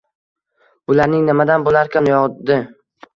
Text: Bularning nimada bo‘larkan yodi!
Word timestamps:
Bularning 0.91 1.27
nimada 1.27 1.57
bo‘larkan 1.67 2.09
yodi! 2.11 2.59